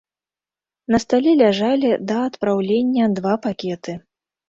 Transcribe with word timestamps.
На 0.95 1.01
стале 1.03 1.31
ляжалі 1.43 1.89
да 2.09 2.19
адпраўлення 2.33 3.15
два 3.17 3.41
пакеты. 3.49 4.01